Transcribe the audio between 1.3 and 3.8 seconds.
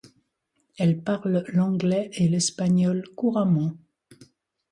l'anglais et l'espagnol couramment.